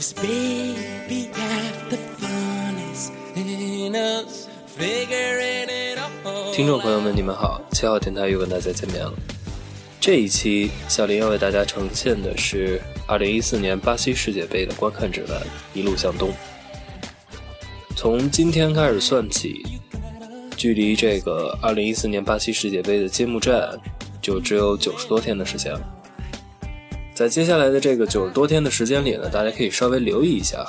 [0.00, 2.74] Cause baby, half the fun
[6.54, 9.12] 听众朋友们，你们好，七号电台又跟大家见面了。
[10.00, 15.38] 这一期，小林要为大家呈现的是2014年巴西世界杯的观看指南，
[15.74, 16.32] 一路向东。
[17.94, 19.62] 从今天开始算起，
[20.56, 23.78] 距离这个2014年巴西世界杯的揭幕战
[24.22, 25.99] 就只有九十多天的时间了。
[27.20, 30.66] 在接下来的这个九十多天的时间里呢，大家可以稍微留意一下，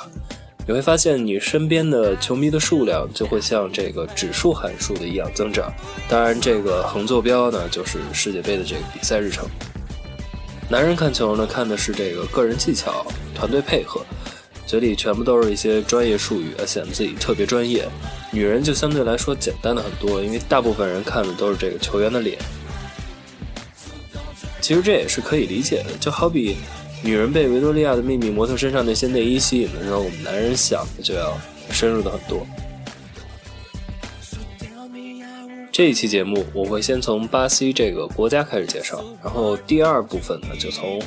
[0.66, 5.72] 你会发现你身边的球迷的数量就会像这个指数函数的一样增长。
[6.10, 9.46] 当然，这个横坐标呢就是世界杯的这个比赛日程。
[10.68, 14.04] 男人看球呢，看的是这个个人技巧、团队配合，
[14.66, 17.88] 嘴里全部都是一些专业术语，显得自己特别专业。
[18.30, 22.36] 女人就相对来说简单的很多，因为大部分人看的都是这个球员的脸。
[24.62, 26.56] 其实这也是可以理解的，就好比
[27.02, 31.36] 女人被维多利亚的秘密模特身上那些内衣吸引的时候，我们男人想的就要
[31.70, 32.46] 深入的很多。
[35.72, 41.02] 这一期节目我会先从巴西这个国家开始介绍，然后第二部分呢就从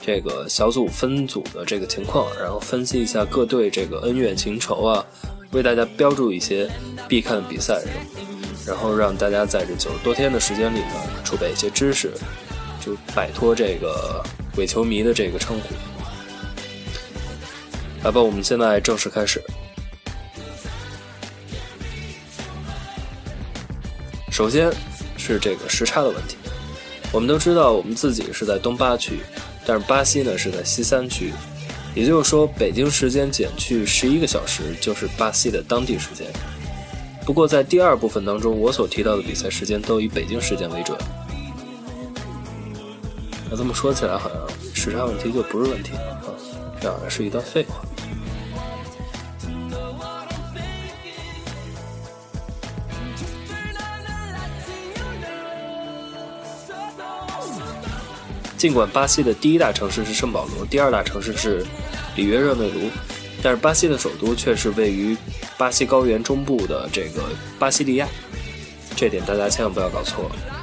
[0.00, 5.06] 这个小组分组的这个情况，然后分析一下各队这个恩怨情仇啊，
[5.52, 6.68] 为大家标注一些
[7.06, 12.10] 必看的比赛什么，然后让大家在这九十多天的时间里呢储备一些知识。
[12.84, 14.22] 就摆脱这个
[14.56, 15.74] 伪球迷的这个称呼。
[18.02, 19.42] 来吧，我们现在正式开始。
[24.30, 24.70] 首先
[25.16, 26.36] 是这个时差的问题。
[27.12, 29.20] 我们都知道，我们自己是在东八区，
[29.64, 31.32] 但是巴西呢是在西三区，
[31.94, 36.26] 也就是说，北京时间减去十一个小时，就是巴西的当地时间。
[37.24, 40.98] 不过在第二部分当中，我所提到的比赛时间都以北京时间为准。
[43.50, 46.34] 那这么说起来，好像时差问题就不是问题了啊，
[46.80, 47.76] 这好像是一段废话。
[58.56, 61.64] 尽管巴西的第一大城市是圣保罗，第二大城市是
[62.16, 62.88] 里约热内卢，
[63.42, 65.14] 但是巴西的首都却是位于
[65.58, 67.22] 巴西高原中部的这个
[67.58, 68.08] 巴西利亚，
[68.96, 70.53] 这点大家千万不要搞错了。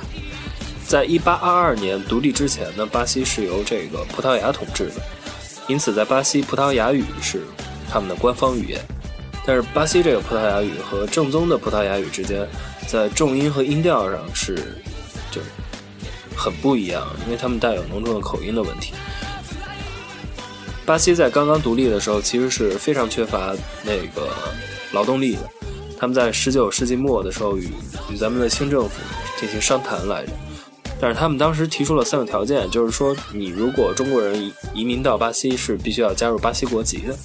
[0.91, 4.95] 在一八二二年独立之前呢，巴西是由这个葡萄牙统治的，
[5.69, 7.43] 因此在巴西葡萄牙语是
[7.89, 8.81] 他们的官方语言。
[9.45, 12.45] 但是巴西这个葡萄牙语和正宗的葡萄牙语之间，
[12.89, 14.81] 在重音和音调上是
[15.31, 15.39] 就
[16.35, 18.93] 很不一样，因为他们带有浓重的口音的问题。
[20.85, 24.27] 巴西在刚刚独立的时候，其实是非常缺乏那个
[24.91, 25.49] 劳动力的。
[25.97, 27.69] 他们在十九世纪末的时候与
[28.11, 28.99] 与咱们的清政府
[29.39, 30.33] 进行商谈来着。
[31.01, 37.17] 但是他们当时提出了三个条件，就是说，你如果中国人移民到巴西，是必须要加入巴西国籍的。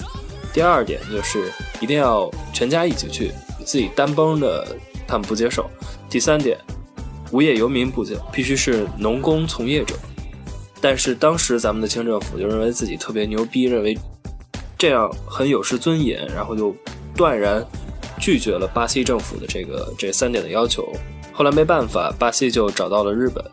[0.50, 3.30] 第二点就是一定要全家一起去，
[3.66, 4.74] 自己单崩的
[5.06, 5.68] 他们不接受。
[6.08, 6.58] 第三点，
[7.30, 9.94] 无业游民不接，必须是农工从业者。
[10.80, 13.94] 但是当时咱们的清政府就认为自己特别牛逼，认为
[14.78, 16.74] 这样很有失尊严，然后就
[17.14, 17.62] 断然
[18.18, 20.90] 拒绝了巴西政府的这个这三点的要求。
[21.30, 23.44] 后来没办法，巴西就找到了日本。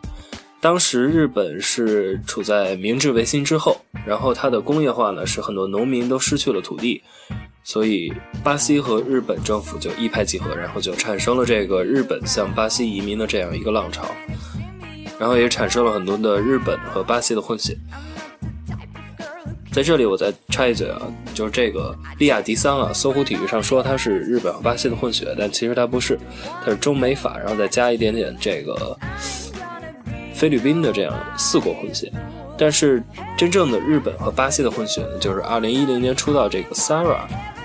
[0.64, 3.76] 当时日本是处在明治维新之后，
[4.06, 7.02] 然后它的工业化呢，使很多农民都失去了土地，
[7.62, 8.10] 所以
[8.42, 14.06] 巴西和日本政府就一拍即合，然后就产生了这个日本向巴西移民的这样一个浪潮，
[15.18, 17.76] 然后也产生了很多的日本和巴西的混血。
[19.70, 21.02] 在这里我再插一嘴啊，
[21.34, 26.18] 就是这个利亚迪桑啊，搜狐体育上说他是日本和巴西的混血，但其实他不是，
[26.64, 28.98] 他是中美法，然后再加一点点这个。
[30.44, 32.12] 菲律宾的这样四国混血，
[32.58, 33.02] 但是
[33.34, 37.20] 真正的日本和巴西的混血呢，就是二零一零年出道这个 Sara，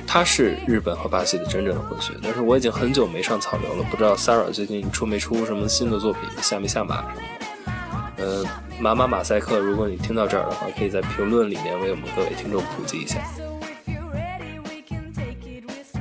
[0.08, 2.14] 他是日本和巴西的真正的混血。
[2.24, 7.22] 但是我已经很久没上草流了，不知道 Sara 最近出没出什么新的作品，下没下马什么
[8.16, 8.24] 的。
[8.24, 8.46] 呃，
[8.80, 13.18] 马马马赛克，如果你听到这儿的话，可以在评论里面为我们各位听众普及一下。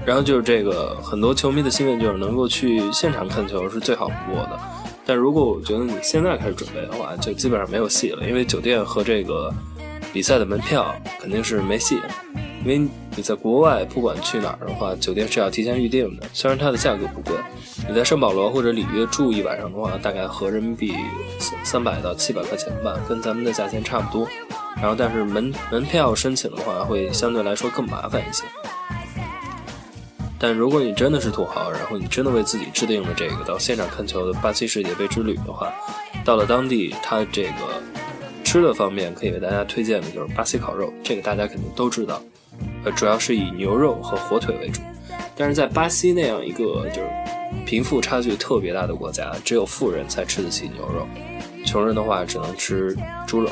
[0.07, 4.61] 然后就是这个很多球迷的心愿，就是能够去现场看球是最好不过的。
[5.09, 9.51] 但如果我觉得你现在开始准备的话，就基本上没有戏了，因为酒店和这个
[10.13, 11.99] 比赛的门票肯定是没戏。
[12.63, 17.35] 因为你在国外不管去哪儿的话，酒店是要提前预定的，虽然它的价格不贵。
[17.89, 20.95] 你在圣保罗或者里约住一晚上的话，大概合人民币
[21.65, 24.29] 三百到七百块钱吧，跟咱们的价钱差不多。
[24.77, 28.45] 然后，但是门门票申请的话，会相对来说更麻烦一些。
[30.39, 35.73] 但如果你真的是土豪，然后你真的为自己制定了这个到现场看球的巴西世界杯之旅的话，
[36.25, 37.83] 到了当地，他这个
[38.45, 42.23] 吃的方面，可以为大家推荐的就是巴西烤肉，这个大家肯定都知道，
[42.85, 44.81] 呃，主要是以牛肉和火腿为主。
[45.37, 47.11] 但是在巴西那样一个就是
[47.67, 51.07] 贫富差距特别大的国家，只有富人才吃得起牛肉，
[51.65, 52.97] 穷人的话只能吃
[53.27, 53.51] 猪肉。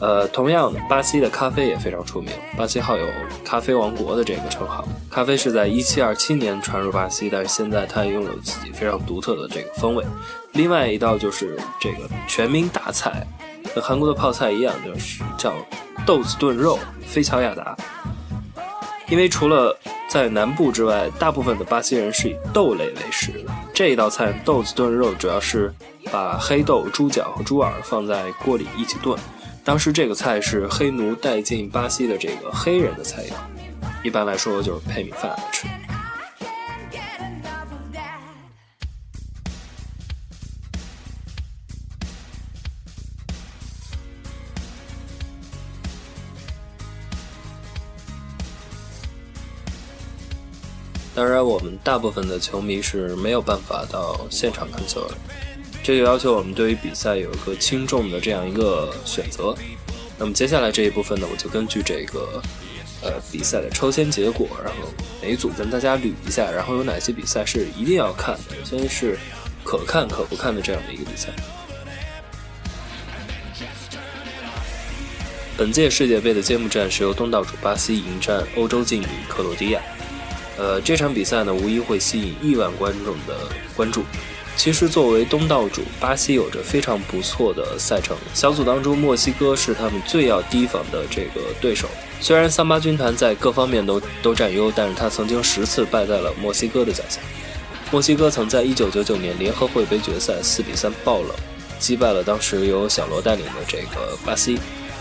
[0.00, 3.04] 呃，同样，巴西的咖啡也非常出名，巴西号有
[3.44, 4.86] “咖啡王国”的这个称号。
[5.10, 10.04] 咖啡是在1727年传入巴西，但是现在它拥有自己非常独特的这个风味。
[10.52, 13.26] 另外一道就是这个全民大菜，
[13.74, 15.52] 跟韩国的泡菜一样，就是叫
[16.06, 17.76] 豆子炖肉——菲乔亚达。
[19.08, 19.76] 因为除了
[20.08, 23.50] 在南部之外，大部分的巴西人是以豆类为食的。
[23.74, 25.74] 这一道菜豆子炖肉主要是
[26.12, 29.18] 把黑豆、猪脚和猪耳放在锅里一起炖。
[29.68, 33.34] 当时这个菜是黑奴带进巴西的这个黑人的菜肴，
[34.02, 35.68] 一般来说就是配米饭来吃。
[51.14, 55.14] 当然，我们大部分的球迷是没有办法到现场看球的。
[55.88, 59.54] 这就要求我们对于比赛有一个轻重的这样一个选择。
[60.18, 62.42] 那么接下来这一部分呢，我就根据这个
[63.02, 64.80] 呃比赛的抽签结果，然后
[65.22, 69.18] 每组跟大家捋一下，然后有哪些比赛是一定要看的，先是
[69.64, 71.30] 可看可不看的这样的一个比赛。
[75.56, 79.80] 本届世界杯的揭幕战是由东道主巴西迎战欧洲劲旅克罗地亚。
[80.58, 84.04] 呃，这场比赛呢，无疑会吸引亿万观众的关注。
[84.58, 88.16] 其实，作为东道主，巴西有着非常不错的赛程。
[88.34, 91.86] 小组当中，墨西哥是他们最要提防的这个对手。
[92.20, 97.20] 虽然桑巴军团在各方面都都占优，但是他曾经十次败在了墨西哥的脚下。
[97.92, 101.30] 墨西哥曾在1999年联合会杯决赛4比3爆冷，
[101.78, 104.58] 击败了当时由小罗带领的这个巴西。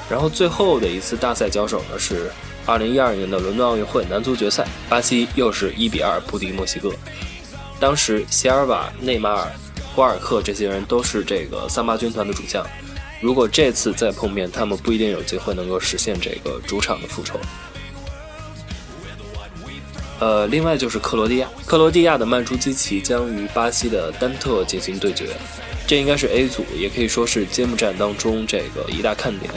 [0.08, 2.30] 然后最后的一次大赛交手呢，是
[2.68, 6.92] 2012年的伦敦奥运会男足决赛，巴西又是一比二不敌墨西哥。
[7.80, 9.52] 当时，席尔瓦、内马尔、
[9.96, 12.66] 瓜尔克这些人都是这个桑巴军团的主将。
[13.22, 17.40] 如果这次再碰面，他们不一定有机会能够实现这个主场的复仇。
[20.20, 25.30] 呃，另外就是克罗地亚，克罗地亚的曼朱基奇将与巴西的丹特进行对决，
[25.86, 29.52] 这应该是 A 组，也可以说是揭幕战当中这个一大看点。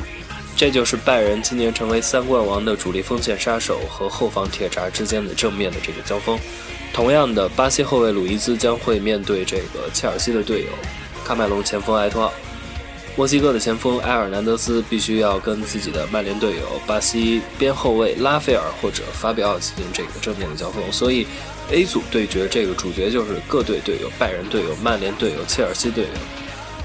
[0.57, 6.39] 这就是拜仁今年成为三冠王的主力锋线杀手和后防铁闸之间的正面的这个交锋。
[6.93, 10.69] 同样的，巴西后卫鲁伊兹将会面对这个切尔西的队友
[11.27, 12.33] 喀麦隆前锋埃托奥，
[13.17, 20.83] 墨西哥的前锋埃尔南德斯必须要跟自己的曼联队友巴西边后卫拉斐尔或者法比奥进行这个正面的交锋。
[20.93, 21.27] 所以
[21.71, 26.11] ，A 组对决这个主角就是各队队友：拜仁队友、曼联队友、切尔西队友。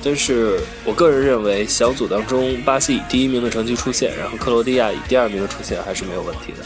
[0.03, 6.59] 但是我个人认为，小组当中巴西以第一名的成绩出现，然后克罗地亚以第二名的出现还是没有问题的。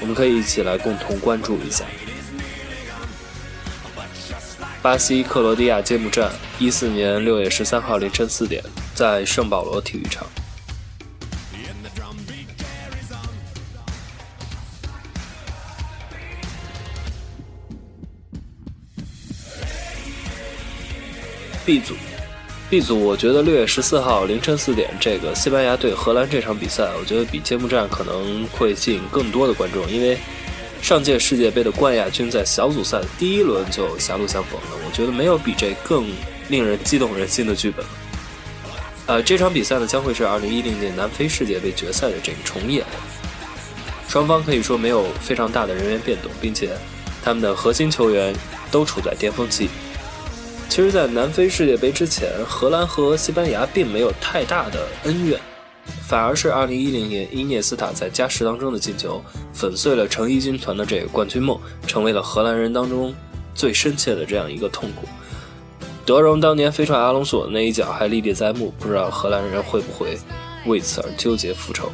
[0.00, 1.84] 我们可以一起来共同关注一下。
[4.82, 8.60] 巴西克罗地亚揭幕战，一四年六月十三号凌晨四点，
[8.96, 10.26] 在圣保罗体育场。
[21.64, 21.94] B 组
[22.68, 30.18] ，B 组，我觉得六月十四号凌晨四点，这个西班牙对荷兰这场比赛，我觉得比揭幕战可能会吸引更多的观众，因为。
[30.82, 36.04] 上届世界杯的冠亚军在小组赛第一轮就狭路相逢了，我觉得没有比这更
[36.48, 37.90] 令人激动人心的剧本了。
[39.06, 42.84] 呃，这场比赛呢将会是2010年南非世界杯决赛的这个重演，
[44.08, 46.70] 双方可以说没有非常大的人员变动，并且
[47.24, 48.34] 他们的核心球员
[48.72, 49.70] 都处在巅峰期。
[50.68, 55.38] 其实，在南非世界杯之前，荷兰和西班牙并没有太大的恩怨。
[56.12, 63.14] 反而是2010年伊涅斯塔在加时当中的进球，粉碎了成衣军团的这个冠军梦，成为了荷兰人当中
[63.54, 65.08] 最深切的这样一个痛苦。
[66.04, 70.18] 德容当年飞踹阿隆索的那一脚还历历在目，不知道荷兰人会不会
[70.66, 71.90] 为此而纠结复仇。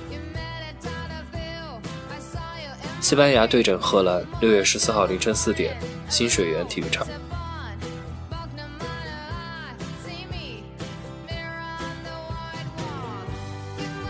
[3.01, 7.07] 西班牙对阵荷兰，六月十四号凌晨四点，新水源体育场。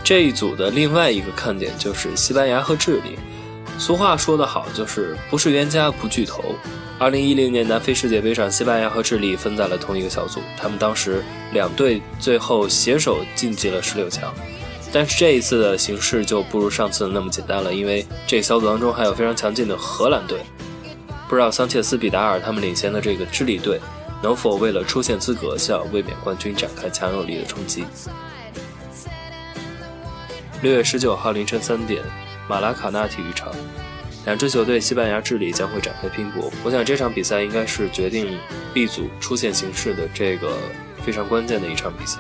[0.09, 3.19] 这一组的另外一个看点就是西班牙和智利。
[3.79, 6.43] 俗话说得好，就是不是冤家不聚头。
[6.99, 11.23] 二零一零年南非世界杯上，西班牙和智利分在了同一个小组，他们当时
[11.53, 14.33] 两队最后携手晋级了十六强。
[14.91, 20.41] 但是这一次的形势就不如上次那么简单了，因为这小组当中还有非常强劲的荷兰队。
[21.29, 23.79] 不知道桑切斯、比达尔他们领衔的这个智利队，
[24.23, 27.85] 能否为了出线资格向卫冕冠军展开强有力的冲击？
[30.61, 32.03] 六月十九号凌晨三点，
[32.49, 33.55] 马拉卡纳体育场，
[34.25, 36.51] 两支球队西班牙、智利将会展开拼搏。
[36.65, 38.37] 我想这场比赛应该是决定
[38.75, 40.59] B 组出线形势的这个
[41.05, 42.19] 非常关键的一场比赛。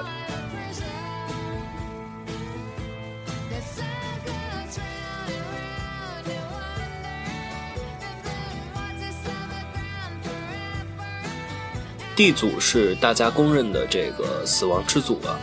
[12.15, 15.37] D 组是大家公认的这个死亡之组啊，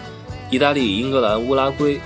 [0.49, 1.99] 意大利、英格兰、乌拉圭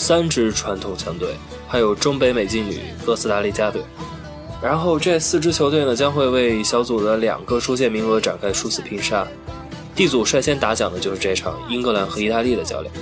[0.00, 1.34] 三支传统强队，
[1.66, 3.82] 还有中北美劲旅哥斯达黎加队。
[4.62, 9.26] 然后这四支球队呢，将会为小组的两个出线名额展开殊死拼杀。
[9.96, 12.94] D 组率先打响的就是这场英格兰和意大利的较量，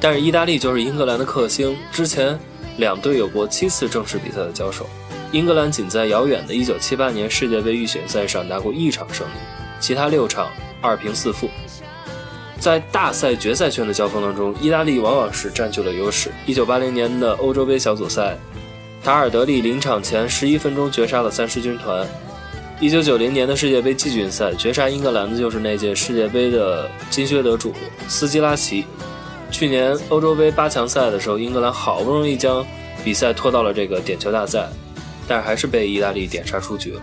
[0.00, 2.38] 但是意大利就是英格兰的克星，之前
[2.78, 4.86] 两队有过七次正式比赛的交手，
[5.32, 9.32] 英格兰仅在遥远的1978年世界杯预选赛上拿过一场胜利。
[9.78, 10.48] 其他六场
[10.80, 11.50] 二平四负，
[12.66, 16.32] 在大赛决赛圈的交锋当中，意大利往往是占据了优势。
[16.46, 18.36] 一九八零年的欧洲杯小组赛，
[19.04, 22.04] 塔尔德利临场前十一分钟绝杀了三狮军团；
[22.80, 27.72] 一九九零年的世界杯季军赛，绝杀英格兰的就是那届世界杯的金靴得主
[28.08, 28.84] 斯基拉奇。
[29.52, 32.66] 去年欧洲杯八强赛的时候，英格兰好不容易将
[33.04, 34.68] 比赛拖到了这个点球大赛，
[35.28, 37.00] 但是还是被意大利点杀出局了。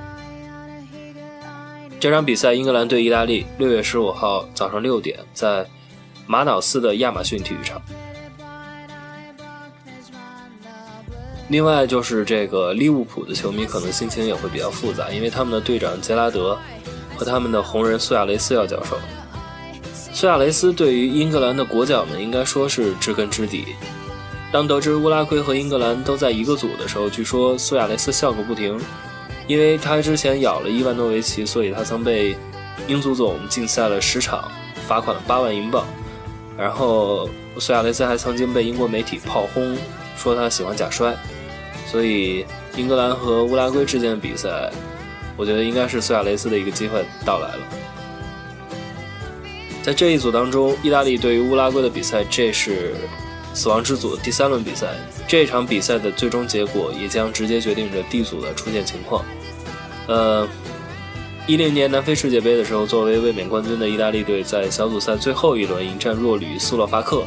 [2.04, 5.66] 这场比赛，英格兰对意大利，六月十五号早上六点，在
[6.28, 7.82] 马瑙斯的亚马逊体育场。
[11.48, 16.60] 另外就是这个利物浦的球迷可能心情也会比较复杂，因为他们的队长杰拉德
[17.16, 19.00] 和他们的红人苏亚雷斯要交手。
[20.12, 23.68] 苏亚雷斯对于英格兰的国脚们应该说是知根知底。
[24.52, 28.78] 当得知乌拉圭和英格兰都在一个组的时候，据说苏亚雷斯笑个不停。
[29.48, 32.36] 因为他之前咬了伊万诺维奇，所以他曾被
[32.88, 34.50] 英足总禁赛了十场，
[34.88, 35.86] 罚款了八万英镑。
[36.58, 39.78] 然后苏亚雷斯还曾经被英国媒体炮轰，
[40.16, 41.16] 说他喜欢假摔。
[41.88, 42.46] 所以
[42.76, 44.72] 英格兰和乌拉圭之间的比赛，
[45.36, 47.60] 我觉得应该是苏亚雷斯的一个机会到来了。
[49.84, 52.96] 在这一组当中，意大利对于乌拉圭的比赛，这是
[53.54, 54.88] 死亡之组第三轮比赛。
[55.28, 59.24] 这场比赛的最终结果也将直接决定着 D 组的出线情况。
[60.08, 60.48] 呃，
[61.48, 67.24] 一零年南非世界杯的时候，作为卫冕冠军的意大利队在小组赛最后一轮迎战弱旅斯洛伐克，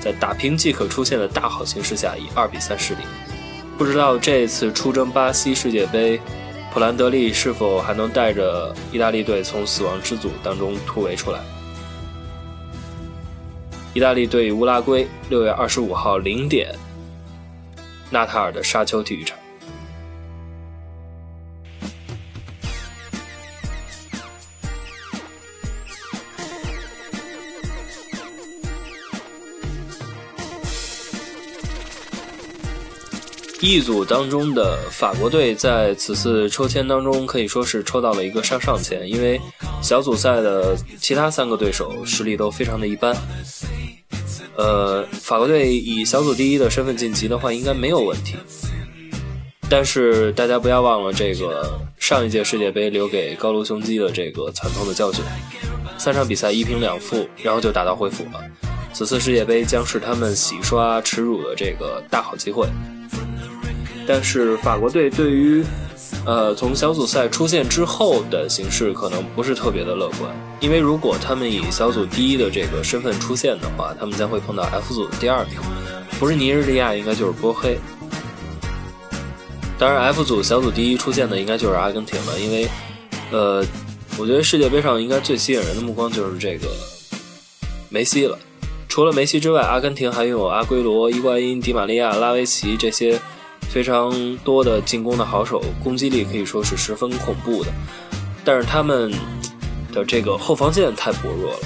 [0.00, 3.00] 在打平即可出线的大好形势下，以二比三失利。
[3.78, 6.20] 不知道这次出征巴西世界杯，
[6.72, 11.40] 普兰德利是否还能带着意大利队从死亡之组当中突围出来？
[13.94, 16.74] 意大利对乌拉圭，六月二十五号零点。
[18.10, 19.38] 纳塔尔的沙丘体育场。
[33.60, 39.40] 一组当中的法国队在此次抽签当中可以说是抽到了一个上上签，因为
[39.80, 43.14] 小组赛的其他三个对手实力都非常的一般。
[44.56, 48.36] 呃，法国队以小组第一的身份晋级的话，应该没有问题。
[49.68, 55.24] 但是大家不要忘了这个上一届世界杯留给高卢雄鸡的这个惨痛的教训，
[55.96, 58.40] 三场比赛一平两负，然后就打道回府了。
[58.92, 62.68] 此次世界杯将是他们洗刷耻辱的这个大好机会。
[64.06, 65.64] 但是法国队对于。
[66.24, 75.56] 呃，从小组赛出线之后的形势可能不是特别的乐观，因为如果他们以小组第一的这个身份出现的话，他们将会碰到 F 组的第二名，
[76.20, 77.76] 不是尼日利亚，应该就是波黑。
[79.76, 82.68] 当然，F 组小组第一出现的应该就是阿根廷了，因为，
[83.32, 83.64] 呃，
[84.16, 86.68] 我觉得世界杯上应该最吸引人的目光就是这个
[87.88, 88.38] 梅西了。
[88.88, 93.20] 除了梅西之外，阿根廷还拥有阿圭罗、伊瓜因、迪玛利亚、拉维奇这些。
[93.72, 97.72] 非常多的进攻的好手，攻击力可以说是十分恐怖的，
[98.44, 99.10] 但是他们
[99.90, 101.58] 的这个后防线太薄弱了。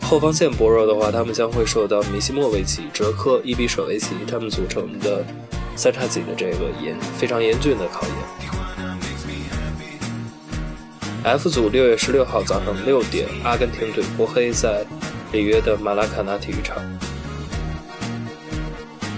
[0.00, 5.24] 后防线薄弱的话，他们将会受到米西莫维奇、哲科、伊比舍维奇他们组成的
[5.74, 8.14] 三叉戟的这个严非常严峻的考验。
[11.24, 14.86] F 组六月十六号早上六点，阿根廷对波黑在
[15.32, 16.76] 里约的马拉卡纳体育场。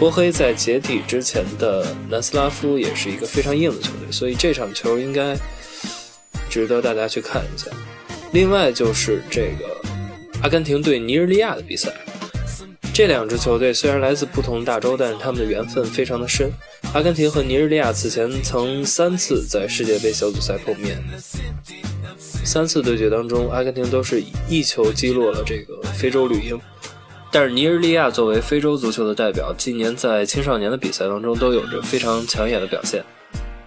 [0.05, 5.35] 波黑在解体之前的南斯拉夫也是一个非常硬的球队，所以这场球应该
[6.51, 7.71] 值得大家去看一下。
[8.31, 9.81] 另外就是这个
[10.43, 11.91] 阿根廷对尼日利亚的比赛，
[12.93, 16.53] 这两支球队虽然来自不同大洲，但是他们的缘分非常的深。
[16.93, 21.03] 阿根廷和尼日利亚此前曾三次在世界杯小组赛碰面，
[22.19, 26.61] 三次对决当中，阿根廷都是一球击落了这个非洲绿鹰。
[27.35, 33.03] 但是尼日利亚作为非洲足球的代表，近年在青少年的比赛当中都有着非常抢眼的表现。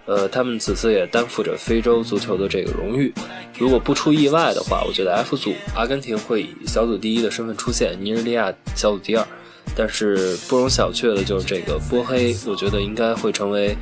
[0.06, 3.14] 呃，他们此次也担负着非洲足球的这个荣誉。
[3.60, 9.28] 如果不出意外的话，我觉得 F 组阿根廷会以小组第一的身份出现，尼日利亚小组第二。
[9.76, 13.76] 但是不容小觑的就是这个波黑，我觉得应该会成为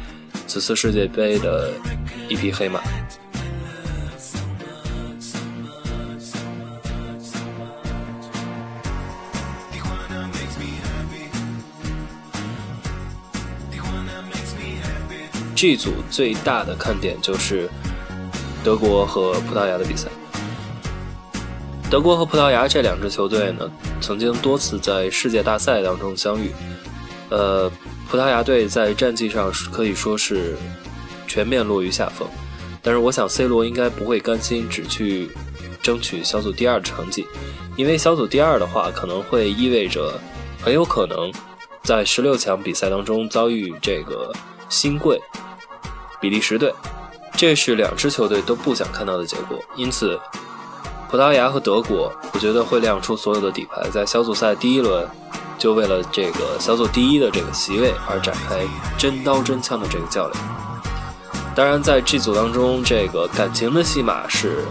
[0.48, 1.72] 此次世界杯的
[2.28, 2.82] 一匹黑马。
[15.66, 17.68] G 组最大的看点就是
[18.64, 20.08] 德国和葡萄牙的比赛。
[21.90, 23.68] 德国和葡萄牙这两支球队呢，
[24.00, 26.52] 曾经多次在世界大赛当中相遇。
[27.32, 27.68] 呃，
[28.08, 30.56] 葡萄牙队在战绩上可以说是
[31.26, 32.28] 全面落于下风，
[32.84, 35.32] 但是我想 C 罗应该不会甘心只去
[35.82, 37.26] 争取小组第二的成绩，
[37.76, 40.22] 因为小组第二的话可能会意味着
[40.62, 41.34] 很有可能
[41.82, 44.32] 在十六强比赛当中遭遇这个
[44.70, 45.20] 新贵。
[46.26, 46.74] 比利时队，
[47.38, 49.60] 这是两支球队都不想看到的结果。
[49.76, 50.20] 因此，
[51.08, 55.08] 葡萄牙和德国，我觉得会亮出所有的底牌，在小组赛第一轮
[55.60, 58.62] 就为了这个小组第一的这个席位而展开
[58.98, 60.44] 真刀真枪的这个较量。
[61.54, 64.66] 当然，在这组当中，这个感情的戏码是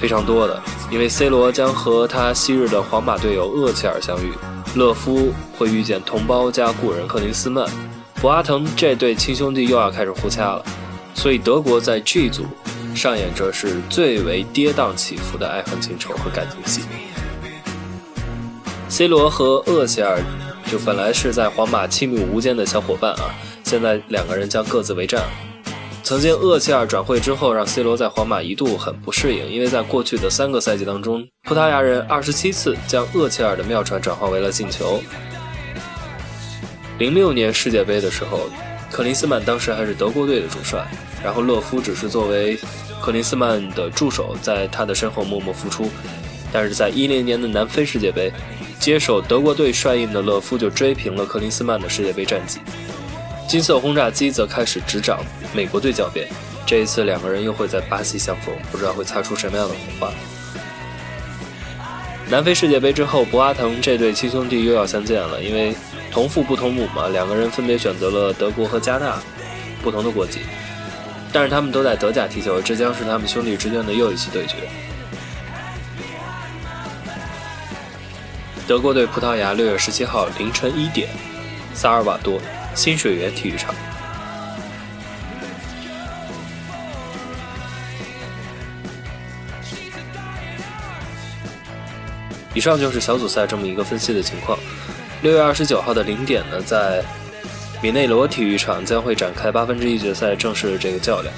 [0.00, 0.60] 非常多的，
[0.90, 4.32] 因为 C 罗将和他昔日的皇马队友厄齐尔相遇，
[4.74, 7.64] 勒夫会遇见同胞加故人克林斯曼。
[8.20, 10.64] 博阿滕这对亲兄弟又要开始互掐了，
[11.14, 12.44] 所以德国在 G 组
[12.94, 16.80] 上演着是最为跌宕起伏的爱恨情仇和感情戏。
[18.88, 20.18] C 罗和厄齐尔
[20.66, 23.30] 就本来是在皇马亲密无间的小伙伴啊，
[23.62, 25.22] 现在两个人将各自为战。
[26.02, 35.00] 曾经厄齐尔转会之后，让 C 罗在皇马一度很不适应，因为在过去的三个赛季当中，葡萄牙人二十七次将厄齐尔的妙传转化为了进球。
[36.98, 38.50] 零六年世界杯的时候，
[38.90, 40.84] 克林斯曼当时还是德国队的主帅，
[41.22, 42.58] 然后勒夫只是作为
[43.00, 45.88] 克林斯曼的助手，在他的身后默默付出。
[46.52, 48.32] 但是在一零年的南非世界杯，
[48.80, 52.58] 接手德国队帅印的勒夫就追平了克林斯曼的世界杯战绩。
[53.46, 55.20] 金色轰炸机则开始执掌
[55.54, 56.26] 美国队教鞭，
[56.66, 60.12] 这一次两个人又会在巴西相逢，不知道会擦出什么样的火花。
[62.28, 65.72] 南非世界杯之后，博阿滕这对亲兄弟又要相见了，因为。
[66.10, 69.16] 同父不同母嘛，两个人分别选择了德国和加纳，
[69.82, 70.40] 不同的国籍，
[71.32, 74.56] 但是他们都在德甲踢球，这将是他们兄弟之间的又一次对决。
[78.66, 81.08] 德国对葡萄牙，六月十七号凌晨一点，
[81.72, 82.40] 萨尔瓦多
[82.74, 83.74] 新水源体育场。
[92.54, 94.58] 以上就是小组赛这么一个分析的情况。
[95.20, 97.02] 六月二十九号的零点呢，在
[97.82, 101.34] 米内罗体育场将会展开八分之一决赛正式的这个较量。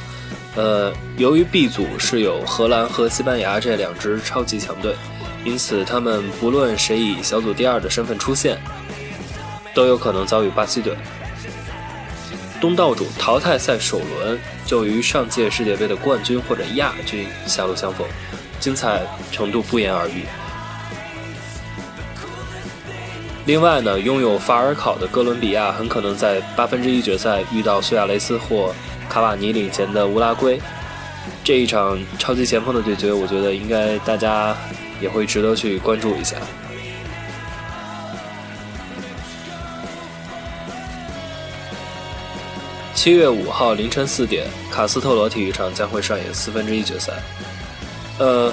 [0.54, 4.94] 呃，由于 B 组是有荷兰和西班牙这两支超级强队，
[5.44, 8.58] 因此他们不论谁以小组第二的身份出现，
[9.72, 10.94] 都有可能遭遇巴西队。
[12.60, 18.06] 东道主淘汰赛首轮就与上届世界杯的冠军或者亚军狭路相逢，
[18.58, 19.00] 精彩
[19.32, 20.24] 程度不言而喻。
[23.46, 28.72] 另外呢，拥有法尔考的哥伦比亚很可能在八分之一决赛遇到苏亚雷斯或
[29.08, 30.60] 卡瓦尼领衔的乌拉圭，
[31.42, 34.54] 这一场超级前锋的对决，我觉得应该大家
[35.00, 36.36] 也会值得去关注一下。
[42.94, 47.14] 七月五号凌晨四点，卡斯特罗体育场将会上演四分之一决赛。
[48.18, 48.52] 呃，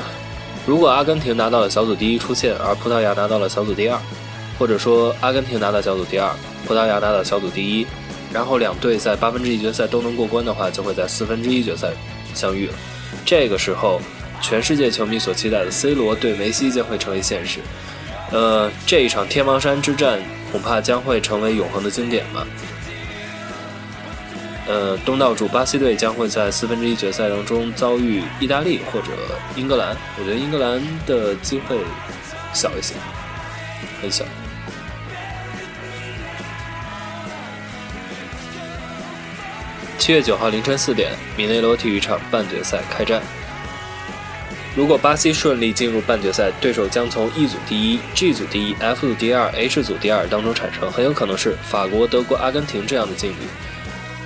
[0.66, 4.00] 如果阿根廷拿到了小组第一出线，而葡萄牙拿到了小组第二。
[4.58, 6.30] 或者说，阿根廷拿到小组第二，
[6.66, 7.86] 葡萄牙拿到小组第一，
[8.34, 11.90] 然后两队在八分之一决赛都能过关的话，就会在四分之一决赛
[12.34, 12.74] 相遇了。
[13.26, 14.02] 这个时候，
[14.42, 17.60] 全世界球迷所期待的 C 罗对梅西将会成为现实。
[18.32, 20.20] 呃，这一场天王山之战
[20.52, 22.46] 恐怕将会成为永恒的经典吧。
[24.68, 29.08] 呃，东道主巴西队将会在四分之一决赛当中遭遇意大利或者
[29.56, 31.78] 英格兰，我觉得英格兰的机会
[32.54, 32.96] 小一些，
[34.02, 34.26] 很小。
[40.08, 43.22] 七月九号凌晨四点，米内罗体育场半决赛开战。
[44.74, 53.36] 如果巴西顺利进入半决赛，对手将从 E 组第一、G 组第一、F 组第二、H 组第二当中产生，很有可能是法国、德国、阿根廷这样的境遇。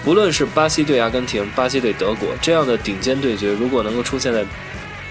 [0.06, 4.46] 无论是巴西对阿根廷、巴西对德国这样的顶尖对决，如果能够出现在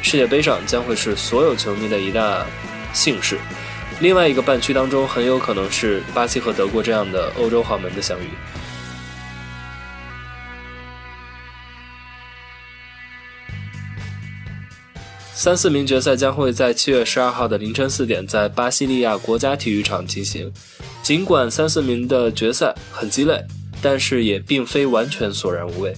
[0.02, 2.46] 世界杯上，将会是所有球迷的一大
[2.92, 3.36] 幸事。
[3.98, 8.28] 另外一个半区当中，很有可能是巴西和德国这样的欧洲豪门的相遇。
[15.42, 20.52] 三四名决赛将会在七月十二号的凌晨四点在巴西利亚国家体育场进行。
[21.02, 23.42] 尽管三四名的决赛很鸡肋，
[23.80, 25.96] 但是也并非完全索然无味。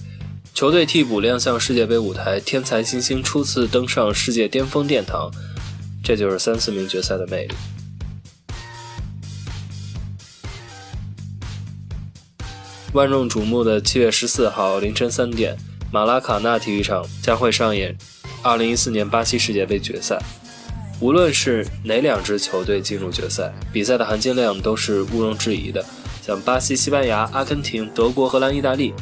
[0.53, 5.29] 球队替补亮相世界杯舞台，天才新星初次登上世界巅峰殿堂，
[6.01, 7.53] 这就是三四名决赛的魅力。
[12.93, 15.57] 万众瞩目的七月十四号凌晨三点，
[15.91, 17.93] 马拉卡纳体育场将会上演。
[18.43, 20.19] 二零一四年巴西世界杯决赛，
[20.99, 25.83] 无论是哪两支球队进入决赛，比赛的含金量都是毋庸置疑的。
[26.21, 28.93] 像巴西、西班牙、阿根廷、德国、荷兰、意大利，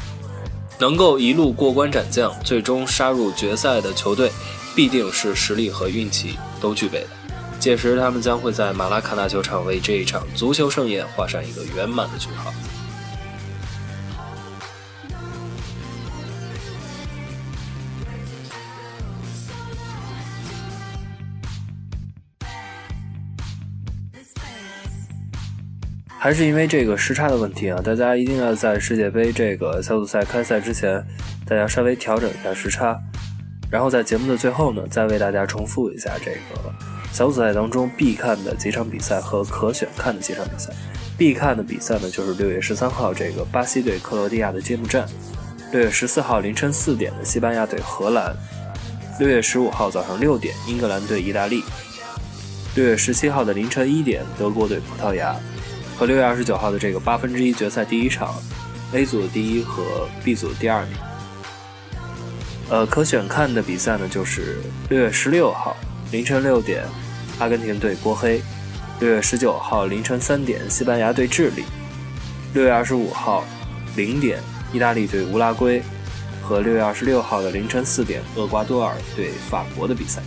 [0.78, 4.30] 能够一路过关斩将，最终杀入决赛的球队，
[4.76, 7.08] 必定是实力和运气都具备的。
[7.58, 12.52] 届时，他们将会在马拉卡纳球场为这一场足球盛宴画上一个圆满的句号。
[26.22, 31.04] 还是因为这个时差的问题啊，大家一定要在世界杯这个小组赛开赛之前，
[31.44, 32.96] 大家稍微调整一下时差。
[33.68, 36.72] 然后在节目的最后呢，再为大家重复一下这个
[37.10, 40.72] 小组赛当中必看的几场比赛和可选看的几场比赛。
[41.18, 45.04] 必看的比赛呢，就是六月十三号这个巴西对克罗地亚的揭幕战，
[45.72, 48.32] 六月十四号凌晨四点的西班牙对荷兰，
[49.18, 51.64] 六月十五号早上六点英格兰对意大利，
[52.76, 55.34] 六月十七号的凌晨一点德国对葡萄牙。
[56.02, 58.34] 和六月二十九号的这个八分之一决赛第一场
[58.92, 60.96] ，A 组的第一和 B 组的第二名。
[62.68, 64.58] 呃，可选看的比赛呢，就是
[64.90, 65.76] 六月十六号
[66.10, 66.82] 凌晨六点，
[67.38, 68.40] 阿根廷对波黑；
[68.98, 71.62] 六月十九号凌晨三点，西班牙对智利；
[72.52, 73.44] 六月二十五号
[73.94, 74.40] 零点，
[74.72, 75.82] 意大利对乌拉圭；
[76.42, 80.20] 和六月二十六号的凌晨四点，厄瓜多尔对法国的比赛。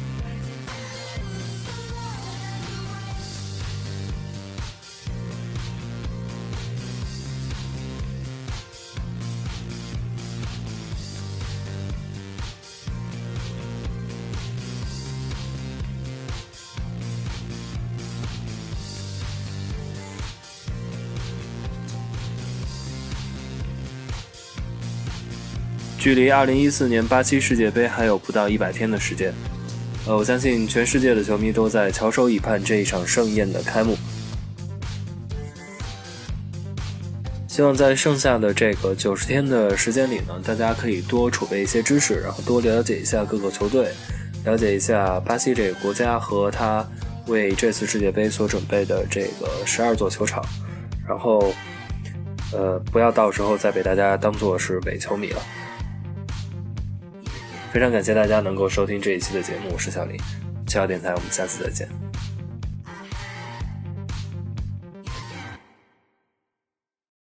[26.06, 29.34] 距离二零一四年巴西世界杯还有不到一百天的时间，
[30.06, 33.98] 呃，我相信全世界的球迷都在翘首以盼这一场盛宴的开幕。
[37.48, 43.90] 希望在剩下的这个九十天的时间里呢，大家可以多储备一些知识，然后多了解一下各个球队，
[44.44, 46.88] 了解一下巴西这个国家和他
[47.26, 50.46] 为这次世界杯所准备的这个十二座球场，
[51.08, 51.52] 然后，
[52.54, 55.42] 呃，不要到时候再被大家当做是伪球迷了。
[57.76, 60.18] 非常感谢大家能够收听这一期的节目，我是小林，
[60.66, 62.05] 七号电台，我们下次再见。